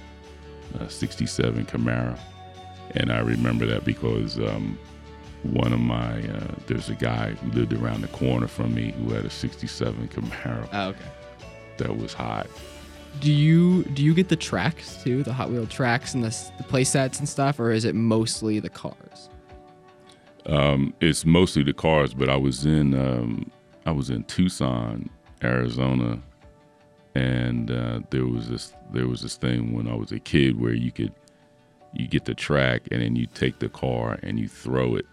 a 0.80 0.90
67 0.90 1.66
Camaro. 1.66 2.18
And 2.92 3.12
I 3.12 3.20
remember 3.20 3.66
that 3.66 3.84
because 3.84 4.38
um, 4.40 4.80
one 5.44 5.74
of 5.74 5.82
my, 5.82 6.22
uh, 6.30 6.48
there's 6.68 6.88
a 6.88 6.94
guy 6.96 7.32
who 7.32 7.52
lived 7.52 7.74
around 7.74 8.02
the 8.04 8.08
corner 8.10 8.48
from 8.48 8.74
me 8.74 8.92
who 8.94 9.12
had 9.14 9.26
a 9.26 9.30
67 9.30 10.08
Camaro 10.08 10.70
Oh, 10.72 10.88
okay. 10.90 11.00
that 11.80 11.98
was 11.98 12.14
hot. 12.14 12.48
Do 13.20 13.32
you 13.32 13.84
do 13.84 14.04
you 14.04 14.14
get 14.14 14.30
the 14.30 14.36
tracks 14.36 15.02
too, 15.04 15.24
the 15.24 15.34
Hot 15.34 15.50
Wheel 15.50 15.66
tracks 15.66 16.14
and 16.14 16.24
the, 16.24 16.36
the 16.58 16.64
play 16.64 16.84
sets 16.84 17.20
and 17.20 17.28
stuff, 17.28 17.60
or 17.60 17.72
is 17.72 17.86
it 17.86 17.96
mostly 17.96 18.60
the 18.60 18.70
cars? 18.70 19.30
Um, 20.46 20.94
it's 21.02 21.26
mostly 21.26 21.64
the 21.64 21.74
cars, 21.74 22.14
but 22.14 22.30
I 22.30 22.36
was 22.36 22.66
in 22.66 22.94
um, 22.94 23.52
I 23.86 23.92
was 23.92 24.10
in 24.10 24.24
Tucson, 24.26 25.10
Arizona, 25.44 26.20
and 27.16 27.72
uh, 27.72 28.02
there 28.10 28.26
was 28.26 28.50
this 28.50 28.74
there 28.92 29.08
was 29.08 29.22
this 29.22 29.38
thing 29.38 29.74
when 29.74 29.88
I 29.88 29.96
was 29.96 30.12
a 30.12 30.20
kid 30.20 30.60
where 30.60 30.74
you 30.74 30.92
could 30.92 31.14
you 31.94 32.08
get 32.08 32.26
the 32.26 32.36
track 32.36 32.84
and 32.92 33.02
then 33.02 33.16
you 33.16 33.26
take 33.28 33.60
the 33.60 33.70
car 33.70 34.20
and 34.22 34.38
you 34.38 34.48
throw 34.48 34.96
it 34.96 35.06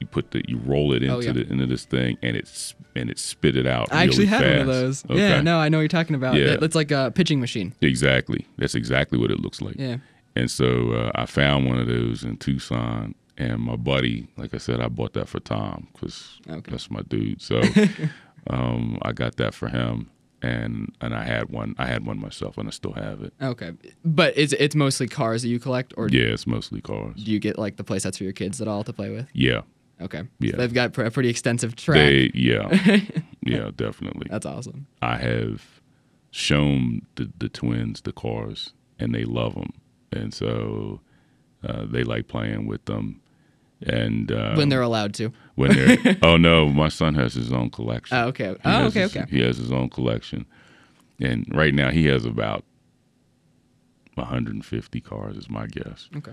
you 0.00 0.06
put 0.06 0.30
the 0.30 0.42
you 0.48 0.58
roll 0.58 0.92
it 0.92 1.02
into 1.02 1.14
Oh, 1.16 1.20
yeah. 1.20 1.32
the 1.32 1.46
into 1.50 1.66
this 1.66 1.84
thing 1.84 2.18
and 2.22 2.36
it's 2.36 2.74
and 2.94 3.10
it 3.10 3.18
spit 3.18 3.56
it 3.56 3.66
out. 3.66 3.92
I 3.92 4.04
actually 4.04 4.26
really 4.26 4.36
had 4.44 4.50
one 4.50 4.60
of 4.60 4.66
those. 4.66 5.04
Okay. 5.04 5.18
Yeah, 5.18 5.40
no, 5.40 5.58
I 5.58 5.68
know 5.68 5.78
what 5.78 5.82
you're 5.82 5.88
talking 5.88 6.16
about. 6.16 6.34
Yeah. 6.34 6.56
It's 6.60 6.74
like 6.74 6.90
a 6.90 7.12
pitching 7.14 7.40
machine. 7.40 7.74
Exactly. 7.80 8.46
That's 8.58 8.74
exactly 8.74 9.18
what 9.18 9.30
it 9.30 9.40
looks 9.40 9.60
like. 9.60 9.76
Yeah. 9.78 9.96
And 10.36 10.50
so 10.50 10.92
uh, 10.92 11.10
I 11.14 11.26
found 11.26 11.66
one 11.66 11.78
of 11.78 11.86
those 11.88 12.22
in 12.22 12.36
Tucson, 12.36 13.14
and 13.36 13.60
my 13.60 13.74
buddy, 13.76 14.28
like 14.36 14.54
I 14.54 14.58
said, 14.58 14.80
I 14.80 14.86
bought 14.88 15.12
that 15.14 15.28
for 15.28 15.40
Tom 15.40 15.88
because 15.92 16.40
Okay. 16.48 16.70
that's 16.70 16.90
my 16.90 17.02
dude. 17.02 17.42
So 17.42 17.60
um, 18.50 18.98
I 19.02 19.12
got 19.12 19.36
that 19.36 19.54
for 19.54 19.68
him, 19.68 20.10
and 20.42 20.92
and 21.00 21.14
I 21.14 21.24
had 21.24 21.50
one. 21.50 21.74
I 21.78 21.86
had 21.86 22.06
one 22.06 22.18
myself, 22.20 22.56
and 22.58 22.68
I 22.68 22.70
still 22.70 22.92
have 22.92 23.22
it. 23.22 23.32
Okay. 23.42 23.72
But 24.04 24.34
it's 24.36 24.52
it's 24.54 24.74
mostly 24.74 25.08
cars 25.08 25.42
that 25.42 25.48
you 25.48 25.58
collect, 25.58 25.92
or 25.96 26.08
Yeah, 26.08 26.26
it's 26.32 26.46
mostly 26.46 26.80
cars. 26.80 27.16
do 27.22 27.30
you 27.30 27.38
get 27.40 27.58
like 27.58 27.76
the 27.76 27.84
playsets 27.84 28.18
for 28.18 28.24
your 28.24 28.32
kids 28.32 28.60
at 28.60 28.68
all 28.68 28.84
to 28.84 28.92
play 28.92 29.10
with? 29.10 29.26
Yeah, 29.32 29.62
Okay. 30.00 30.22
Yeah. 30.38 30.52
So 30.52 30.56
they've 30.58 30.74
got 30.74 30.96
a 30.98 31.10
pretty 31.10 31.28
extensive 31.28 31.74
track. 31.76 31.96
they. 31.96 32.30
Yeah, 32.34 32.68
yeah, 33.42 33.70
definitely. 33.74 34.28
That's 34.30 34.46
awesome. 34.46 34.86
I 35.02 35.16
have 35.16 35.80
shown 36.30 37.02
the 37.16 37.30
the 37.38 37.48
twins 37.48 38.02
the 38.02 38.12
cars, 38.12 38.72
and 38.98 39.14
they 39.14 39.24
love 39.24 39.54
them, 39.54 39.72
and 40.12 40.32
so 40.32 41.00
uh, 41.66 41.84
they 41.86 42.04
like 42.04 42.28
playing 42.28 42.66
with 42.66 42.84
them. 42.84 43.20
And 43.86 44.32
uh, 44.32 44.54
when 44.54 44.68
they're 44.70 44.82
allowed 44.82 45.14
to. 45.14 45.32
when 45.54 45.72
they're 45.72 46.16
oh 46.22 46.36
no, 46.36 46.68
my 46.68 46.88
son 46.88 47.14
has 47.14 47.34
his 47.34 47.52
own 47.52 47.70
collection. 47.70 48.16
Oh, 48.18 48.26
okay. 48.28 48.48
He 48.50 48.56
Oh, 48.64 48.86
okay, 48.86 49.00
his- 49.02 49.16
okay. 49.16 49.26
He 49.30 49.40
has 49.42 49.56
his 49.56 49.70
own 49.72 49.88
collection, 49.88 50.46
and 51.20 51.44
right 51.54 51.72
now 51.74 51.90
he 51.90 52.06
has 52.06 52.24
about 52.24 52.64
150 54.14 55.00
cars, 55.00 55.36
is 55.36 55.48
my 55.48 55.66
guess. 55.66 56.08
Okay. 56.16 56.32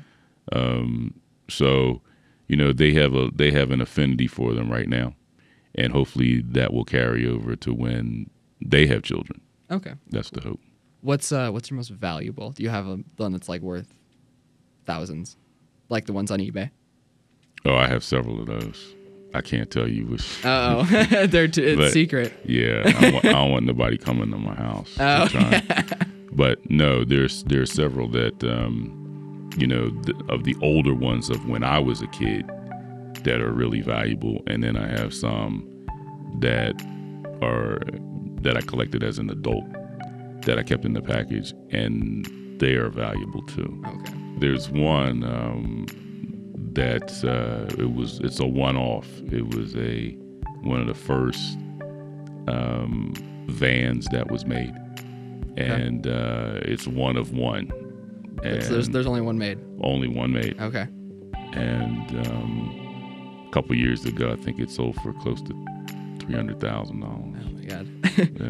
Um, 0.51 1.13
So, 1.49 2.01
you 2.47 2.55
know, 2.55 2.71
they 2.73 2.93
have 2.93 3.13
a 3.15 3.29
they 3.33 3.51
have 3.51 3.71
an 3.71 3.81
affinity 3.81 4.27
for 4.27 4.53
them 4.53 4.71
right 4.71 4.87
now, 4.87 5.13
and 5.73 5.91
hopefully 5.93 6.41
that 6.41 6.73
will 6.73 6.85
carry 6.85 7.27
over 7.27 7.55
to 7.57 7.73
when 7.73 8.29
they 8.65 8.87
have 8.87 9.03
children. 9.03 9.41
Okay. 9.71 9.93
That's 10.09 10.29
the 10.29 10.41
hope. 10.41 10.59
What's 11.01 11.31
uh 11.31 11.49
what's 11.51 11.69
your 11.69 11.75
most 11.77 11.89
valuable? 11.89 12.51
Do 12.51 12.63
you 12.63 12.69
have 12.69 12.87
a 12.87 12.99
one 13.17 13.31
that's 13.31 13.49
like 13.49 13.61
worth 13.61 13.93
thousands? 14.85 15.37
Like 15.89 16.05
the 16.05 16.13
ones 16.13 16.31
on 16.31 16.39
eBay? 16.39 16.71
Oh, 17.65 17.75
I 17.75 17.87
have 17.87 18.03
several 18.03 18.39
of 18.39 18.47
those. 18.47 18.93
I 19.33 19.41
can't 19.41 19.69
tell 19.69 19.87
you 19.87 20.05
which. 20.05 20.39
Oh, 20.45 20.83
they're 21.27 21.47
t- 21.47 21.63
it's 21.63 21.77
But- 21.77 21.91
secret. 21.91 22.33
Yeah, 22.45 22.83
I 22.85 22.91
don't, 23.01 23.13
want, 23.13 23.25
I 23.25 23.31
don't 23.31 23.51
want 23.51 23.65
nobody 23.65 23.97
coming 23.97 24.31
to 24.31 24.37
my 24.37 24.55
house. 24.55 24.95
Oh, 24.99 25.27
But 26.31 26.69
no, 26.69 27.03
there's 27.05 27.43
there's 27.45 27.71
several 27.71 28.07
that 28.09 28.43
um, 28.43 29.04
you 29.57 29.67
know 29.67 29.89
th- 29.89 30.17
of 30.29 30.43
the 30.43 30.55
older 30.61 30.93
ones 30.93 31.29
of 31.29 31.47
when 31.47 31.63
I 31.63 31.79
was 31.79 32.01
a 32.01 32.07
kid 32.07 32.49
that 33.23 33.41
are 33.41 33.51
really 33.51 33.81
valuable, 33.81 34.43
and 34.47 34.63
then 34.63 34.77
I 34.77 34.87
have 34.87 35.13
some 35.13 35.67
that 36.39 36.75
are 37.41 37.79
that 38.41 38.57
I 38.57 38.61
collected 38.61 39.03
as 39.03 39.17
an 39.17 39.29
adult 39.29 39.65
that 40.43 40.59
I 40.59 40.63
kept 40.63 40.85
in 40.85 40.93
the 40.93 41.01
package, 41.01 41.53
and 41.71 42.25
they 42.59 42.73
are 42.73 42.89
valuable 42.89 43.41
too. 43.43 43.83
Okay. 43.87 44.13
There's 44.37 44.69
one 44.69 45.23
um, 45.23 45.85
that 46.73 47.23
uh, 47.23 47.73
it 47.81 47.93
was 47.93 48.19
it's 48.19 48.39
a 48.39 48.45
one-off. 48.45 49.07
It 49.31 49.55
was 49.55 49.75
a 49.75 50.11
one 50.61 50.81
of 50.81 50.87
the 50.87 50.93
first 50.93 51.57
um, 52.47 53.13
vans 53.47 54.07
that 54.11 54.29
was 54.29 54.45
made, 54.45 54.75
and 55.57 56.05
uh, 56.05 56.59
it's 56.63 56.87
one 56.87 57.17
of 57.17 57.31
one. 57.33 57.71
So 58.43 58.73
there's 58.73 58.89
there's 58.89 59.07
only 59.07 59.21
one 59.21 59.37
made. 59.37 59.59
only 59.81 60.07
one 60.07 60.31
made, 60.31 60.59
Okay. 60.59 60.87
and 61.53 62.27
um, 62.27 63.45
a 63.47 63.51
couple 63.51 63.75
years 63.75 64.05
ago, 64.05 64.31
I 64.31 64.35
think 64.35 64.59
it 64.59 64.69
sold 64.69 64.95
for 64.97 65.13
close 65.13 65.41
to 65.43 65.53
three 66.19 66.35
hundred 66.35 66.59
thousand 66.59 66.99
dollars. 66.99 67.35
Oh 67.45 67.49
my 67.51 67.63
god. 67.65 67.87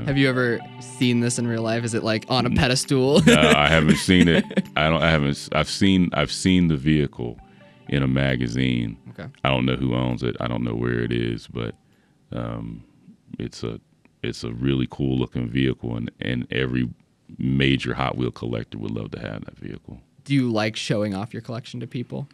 Have 0.07 0.17
you 0.17 0.27
ever 0.29 0.59
seen 0.79 1.19
this 1.21 1.39
in 1.39 1.47
real 1.47 1.61
life? 1.61 1.83
Is 1.83 1.93
it 1.93 2.03
like 2.03 2.25
on 2.29 2.45
a 2.45 2.49
pedestal? 2.49 3.17
uh, 3.27 3.53
I 3.55 3.67
haven't 3.67 3.95
seen 4.09 4.27
it. 4.27 4.43
I 4.75 4.89
don't. 4.89 5.01
I 5.01 5.09
haven't. 5.11 5.49
I've 5.53 5.69
seen. 5.69 6.09
I've 6.13 6.31
seen 6.31 6.67
the 6.67 6.77
vehicle 6.77 7.39
in 7.89 8.03
a 8.03 8.07
magazine. 8.07 8.97
okay. 9.11 9.29
I 9.43 9.49
don't 9.49 9.65
know 9.65 9.75
who 9.75 9.95
owns 9.95 10.23
it. 10.23 10.35
I 10.39 10.47
don't 10.47 10.63
know 10.63 10.75
where 10.75 10.99
it 10.99 11.11
is, 11.13 11.47
but 11.47 11.75
um, 12.33 12.83
it's 13.39 13.63
a 13.63 13.79
it's 14.23 14.43
a 14.43 14.51
really 14.51 14.87
cool 14.89 15.17
looking 15.17 15.47
vehicle, 15.47 15.95
and 15.95 16.11
and 16.21 16.47
every 16.51 16.89
major 17.37 17.93
Hot 17.93 18.17
Wheel 18.17 18.31
collector 18.31 18.77
would 18.77 18.91
love 18.91 19.11
to 19.11 19.19
have 19.19 19.45
that 19.45 19.57
vehicle. 19.57 19.99
Do 20.23 20.33
you 20.33 20.51
like 20.51 20.75
showing 20.75 21.13
off 21.13 21.33
your 21.33 21.41
collection 21.41 21.79
to 21.81 21.87
people? 21.87 22.27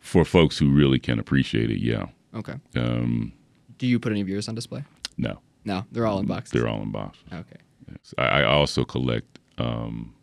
For 0.00 0.24
folks 0.24 0.58
who 0.58 0.70
really 0.72 0.98
can 0.98 1.18
appreciate 1.18 1.70
it, 1.70 1.78
yeah. 1.78 2.06
Okay. 2.34 2.54
Um, 2.76 3.32
Do 3.78 3.86
you 3.86 3.98
put 4.00 4.10
any 4.12 4.20
of 4.20 4.28
yours 4.28 4.48
on 4.48 4.54
display? 4.54 4.84
no, 5.16 5.38
No, 5.64 5.84
they're 5.92 6.06
all 6.06 6.18
in 6.18 6.26
boxes. 6.26 6.52
they're 6.52 6.68
all 6.68 6.82
in 6.82 6.90
boxes. 6.90 7.22
Okay. 7.32 7.56
Yes. 7.90 8.14
I, 8.18 8.22
I 8.22 8.44
also 8.44 8.84
collect. 8.84 9.38
Um, 9.58 10.14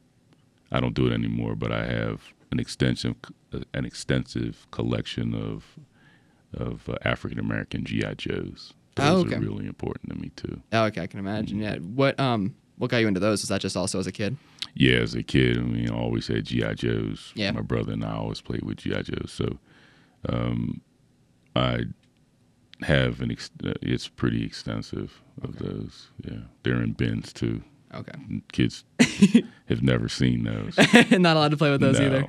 I 0.71 0.79
don't 0.79 0.93
do 0.95 1.07
it 1.07 1.13
anymore, 1.13 1.55
but 1.55 1.71
I 1.71 1.85
have 1.85 2.21
an 2.51 2.59
extensive 2.59 3.15
an 3.73 3.85
extensive 3.85 4.67
collection 4.71 5.33
of 5.33 5.65
of 6.53 6.89
uh, 6.89 6.95
African 7.05 7.39
American 7.39 7.85
GI 7.85 8.15
Joes. 8.17 8.73
Those 8.95 9.07
Oh, 9.07 9.17
okay. 9.19 9.35
are 9.35 9.39
really 9.39 9.67
important 9.67 10.11
to 10.11 10.19
me 10.19 10.29
too. 10.35 10.61
Oh, 10.73 10.85
okay, 10.85 11.01
I 11.03 11.07
can 11.07 11.19
imagine. 11.19 11.59
Yeah. 11.59 11.77
What 11.77 12.19
um 12.19 12.55
what 12.79 12.89
got 12.89 12.97
you 12.97 13.07
into 13.07 13.19
those? 13.19 13.41
Was 13.41 13.49
that 13.49 13.61
just 13.61 13.77
also 13.77 13.99
as 13.99 14.07
a 14.07 14.11
kid? 14.11 14.37
Yeah, 14.73 14.97
as 14.99 15.13
a 15.13 15.21
kid, 15.21 15.57
I 15.57 15.61
mean, 15.61 15.89
I 15.89 15.95
always 15.95 16.27
had 16.27 16.45
GI 16.45 16.75
Joes. 16.75 17.33
Yeah. 17.35 17.51
My 17.51 17.61
brother 17.61 17.93
and 17.93 18.03
I 18.03 18.15
always 18.15 18.41
played 18.41 18.63
with 18.63 18.77
GI 18.77 19.03
Joes, 19.03 19.31
so 19.31 19.57
um, 20.27 20.81
I 21.55 21.81
have 22.81 23.21
an. 23.21 23.31
Ex- 23.31 23.51
uh, 23.63 23.73
it's 23.81 24.07
pretty 24.07 24.43
extensive 24.43 25.21
of 25.43 25.59
those. 25.59 26.09
Yeah, 26.25 26.39
they're 26.63 26.81
in 26.81 26.93
bins 26.93 27.33
too. 27.33 27.61
Okay. 27.93 28.13
Kids 28.51 28.85
have 29.67 29.81
never 29.81 30.07
seen 30.07 30.43
those. 30.43 30.77
Not 31.11 31.35
allowed 31.35 31.51
to 31.51 31.57
play 31.57 31.71
with 31.71 31.81
those 31.81 31.99
no, 31.99 32.05
either. 32.05 32.27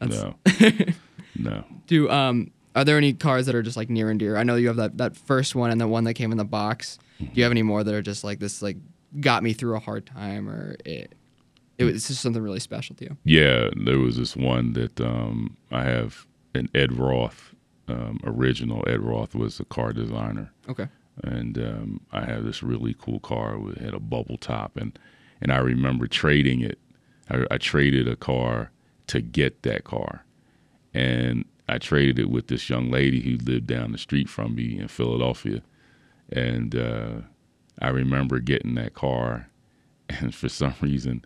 no, 0.00 0.34
no. 1.36 1.64
Do 1.86 2.08
um 2.10 2.52
are 2.74 2.84
there 2.84 2.96
any 2.96 3.12
cars 3.12 3.46
that 3.46 3.54
are 3.54 3.62
just 3.62 3.76
like 3.76 3.90
near 3.90 4.08
and 4.10 4.18
dear? 4.20 4.36
I 4.36 4.44
know 4.44 4.56
you 4.56 4.68
have 4.68 4.76
that 4.76 4.98
that 4.98 5.16
first 5.16 5.54
one 5.54 5.70
and 5.70 5.80
the 5.80 5.88
one 5.88 6.04
that 6.04 6.14
came 6.14 6.32
in 6.32 6.38
the 6.38 6.44
box. 6.44 6.98
Do 7.18 7.28
you 7.34 7.42
have 7.42 7.52
any 7.52 7.62
more 7.62 7.84
that 7.84 7.94
are 7.94 8.00
just 8.00 8.24
like 8.24 8.38
this 8.38 8.62
like 8.62 8.76
got 9.18 9.42
me 9.42 9.52
through 9.52 9.74
a 9.76 9.80
hard 9.80 10.06
time 10.06 10.48
or 10.48 10.76
it 10.84 11.14
it 11.78 11.84
was 11.84 12.06
just 12.08 12.20
something 12.20 12.42
really 12.42 12.60
special 12.60 12.94
to 12.96 13.04
you? 13.04 13.16
Yeah, 13.24 13.70
there 13.74 13.98
was 13.98 14.16
this 14.18 14.36
one 14.36 14.74
that 14.74 15.00
um, 15.00 15.56
I 15.72 15.84
have 15.84 16.26
an 16.54 16.68
Ed 16.74 16.92
Roth 16.98 17.54
um, 17.88 18.20
original. 18.22 18.84
Ed 18.86 19.00
Roth 19.00 19.34
was 19.34 19.58
a 19.60 19.64
car 19.64 19.92
designer. 19.92 20.52
Okay. 20.68 20.88
and 21.24 21.56
um, 21.58 22.00
I 22.12 22.24
have 22.26 22.44
this 22.44 22.62
really 22.62 22.94
cool 22.98 23.18
car 23.20 23.58
with 23.58 23.78
had 23.78 23.94
a 23.94 23.98
bubble 23.98 24.36
top, 24.36 24.76
and 24.76 24.98
and 25.40 25.50
I 25.52 25.56
remember 25.58 26.06
trading 26.06 26.60
it. 26.60 26.78
I, 27.30 27.46
I 27.50 27.56
traded 27.58 28.06
a 28.08 28.16
car 28.16 28.70
to 29.06 29.20
get 29.22 29.62
that 29.62 29.84
car, 29.84 30.24
and 30.92 31.44
I 31.68 31.78
traded 31.78 32.18
it 32.18 32.28
with 32.30 32.48
this 32.48 32.68
young 32.68 32.90
lady 32.90 33.20
who 33.20 33.38
lived 33.38 33.66
down 33.66 33.92
the 33.92 33.98
street 33.98 34.28
from 34.28 34.54
me 34.54 34.78
in 34.78 34.88
Philadelphia, 34.88 35.62
and 36.30 36.74
uh, 36.74 37.12
I 37.80 37.88
remember 37.88 38.38
getting 38.40 38.74
that 38.74 38.94
car, 38.94 39.48
and 40.08 40.34
for 40.34 40.48
some 40.48 40.74
reason, 40.80 41.24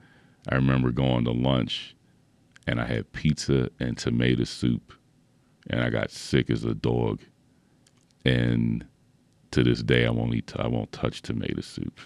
I 0.48 0.54
remember 0.56 0.90
going 0.90 1.24
to 1.24 1.32
lunch, 1.32 1.96
and 2.66 2.80
I 2.80 2.86
had 2.86 3.12
pizza 3.12 3.70
and 3.80 3.96
tomato 3.96 4.44
soup, 4.44 4.92
and 5.68 5.80
I 5.80 5.90
got 5.90 6.10
sick 6.10 6.50
as 6.50 6.64
a 6.64 6.74
dog, 6.74 7.20
and 8.24 8.84
to 9.50 9.62
this 9.62 9.82
day 9.82 10.04
I 10.06 10.10
won't 10.10 10.34
eat 10.34 10.52
I 10.58 10.66
won't 10.66 10.90
touch 10.92 11.22
tomato 11.22 11.60
soup. 11.60 11.98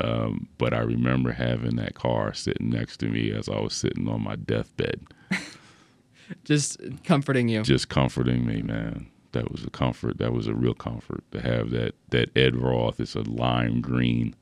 Um, 0.00 0.48
but 0.58 0.74
I 0.74 0.80
remember 0.80 1.32
having 1.32 1.76
that 1.76 1.94
car 1.94 2.34
sitting 2.34 2.70
next 2.70 2.96
to 2.98 3.06
me 3.08 3.30
as 3.32 3.48
I 3.48 3.60
was 3.60 3.72
sitting 3.72 4.08
on 4.08 4.22
my 4.24 4.36
deathbed, 4.36 5.00
Just 6.44 6.78
comforting 7.04 7.48
you. 7.48 7.62
just 7.62 7.88
comforting 7.88 8.44
me, 8.44 8.60
man. 8.62 9.06
That 9.36 9.52
was 9.52 9.64
a 9.64 9.70
comfort. 9.70 10.16
That 10.16 10.32
was 10.32 10.46
a 10.46 10.54
real 10.54 10.72
comfort 10.72 11.22
to 11.32 11.40
have 11.42 11.70
that 11.70 11.94
that 12.08 12.34
Ed 12.34 12.56
Roth. 12.56 12.98
It's 13.00 13.14
a 13.14 13.20
lime 13.20 13.82
green 13.82 14.34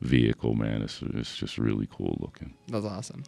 vehicle, 0.00 0.54
man. 0.54 0.82
It's 0.82 1.02
it's 1.02 1.34
just 1.36 1.58
really 1.58 1.88
cool 1.90 2.16
looking. 2.20 2.54
That's 2.68 2.84
awesome. 2.86 3.24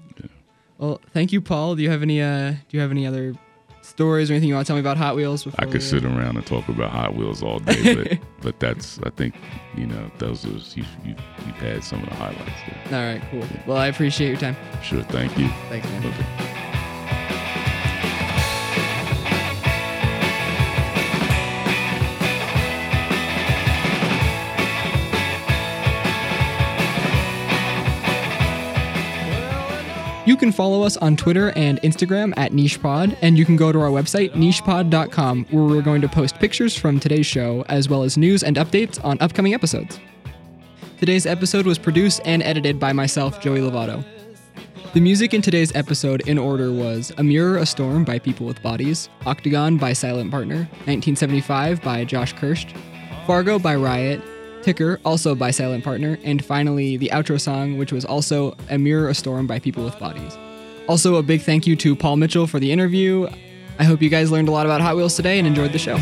Well, 0.78 1.00
thank 1.12 1.32
you, 1.32 1.40
Paul. 1.40 1.74
Do 1.74 1.82
you 1.82 1.90
have 1.90 2.02
any 2.02 2.22
uh 2.22 2.52
do 2.52 2.76
you 2.76 2.80
have 2.80 2.92
any 2.92 3.08
other 3.08 3.34
stories 3.82 4.30
or 4.30 4.34
anything 4.34 4.48
you 4.48 4.54
want 4.54 4.66
to 4.66 4.70
tell 4.70 4.76
me 4.76 4.80
about 4.80 4.96
Hot 4.96 5.16
Wheels 5.16 5.42
before 5.42 5.60
I 5.60 5.70
could 5.70 5.80
uh, 5.80 5.84
sit 5.84 6.04
around 6.04 6.36
and 6.36 6.46
talk 6.46 6.68
about 6.68 6.90
Hot 6.90 7.16
Wheels 7.16 7.42
all 7.42 7.58
day, 7.58 7.94
but 7.94 8.18
but 8.40 8.60
that's 8.60 9.00
I 9.02 9.10
think 9.10 9.34
you 9.76 9.86
know 9.86 10.10
those 10.18 10.44
are 10.44 10.78
you 10.78 10.84
you 11.04 11.16
you've 11.46 11.56
had 11.56 11.82
some 11.82 12.04
of 12.04 12.08
the 12.08 12.14
highlights 12.14 12.60
there. 12.88 13.00
All 13.00 13.14
right, 13.14 13.22
cool. 13.32 13.58
Well, 13.66 13.78
I 13.78 13.88
appreciate 13.88 14.28
your 14.28 14.38
time. 14.38 14.56
Sure, 14.82 15.02
thank 15.02 15.36
you. 15.36 15.48
Thanks, 15.68 15.88
man. 15.88 16.06
Okay. 16.06 16.53
You 30.26 30.36
can 30.38 30.52
follow 30.52 30.82
us 30.84 30.96
on 30.96 31.16
Twitter 31.16 31.52
and 31.54 31.78
Instagram 31.82 32.32
at 32.38 32.52
NichePod, 32.52 33.18
and 33.20 33.36
you 33.36 33.44
can 33.44 33.56
go 33.56 33.72
to 33.72 33.78
our 33.78 33.90
website, 33.90 34.30
nichepod.com, 34.32 35.44
where 35.50 35.64
we're 35.64 35.82
going 35.82 36.00
to 36.00 36.08
post 36.08 36.36
pictures 36.38 36.74
from 36.74 36.98
today's 36.98 37.26
show, 37.26 37.62
as 37.68 37.90
well 37.90 38.02
as 38.02 38.16
news 38.16 38.42
and 38.42 38.56
updates 38.56 39.02
on 39.04 39.18
upcoming 39.20 39.52
episodes. 39.52 40.00
Today's 40.98 41.26
episode 41.26 41.66
was 41.66 41.78
produced 41.78 42.22
and 42.24 42.42
edited 42.42 42.80
by 42.80 42.94
myself, 42.94 43.38
Joey 43.42 43.58
Lovato. 43.58 44.02
The 44.94 45.00
music 45.00 45.34
in 45.34 45.42
today's 45.42 45.74
episode 45.76 46.26
in 46.26 46.38
order 46.38 46.72
was 46.72 47.12
A 47.18 47.22
Mirror, 47.22 47.58
a 47.58 47.66
Storm 47.66 48.02
by 48.04 48.18
People 48.18 48.46
with 48.46 48.62
Bodies, 48.62 49.10
Octagon 49.26 49.76
by 49.76 49.92
Silent 49.92 50.30
Partner, 50.30 50.68
1975 50.86 51.82
by 51.82 52.02
Josh 52.04 52.34
Kirst, 52.34 52.74
Fargo 53.26 53.58
by 53.58 53.74
Riot, 53.74 54.22
Ticker, 54.64 54.98
also 55.04 55.34
by 55.34 55.50
Silent 55.50 55.84
Partner, 55.84 56.18
and 56.24 56.44
finally 56.44 56.96
the 56.96 57.10
outro 57.12 57.40
song, 57.40 57.76
which 57.76 57.92
was 57.92 58.04
also 58.04 58.56
A 58.70 58.78
Mirror, 58.78 59.10
a 59.10 59.14
Storm 59.14 59.46
by 59.46 59.58
People 59.58 59.84
with 59.84 59.98
Bodies. 59.98 60.36
Also, 60.88 61.16
a 61.16 61.22
big 61.22 61.42
thank 61.42 61.66
you 61.66 61.76
to 61.76 61.94
Paul 61.94 62.16
Mitchell 62.16 62.46
for 62.46 62.58
the 62.58 62.72
interview. 62.72 63.28
I 63.78 63.84
hope 63.84 64.02
you 64.02 64.08
guys 64.08 64.30
learned 64.30 64.48
a 64.48 64.52
lot 64.52 64.66
about 64.66 64.80
Hot 64.80 64.96
Wheels 64.96 65.16
today 65.16 65.38
and 65.38 65.46
enjoyed 65.46 65.72
the 65.72 65.78
show. 65.78 65.98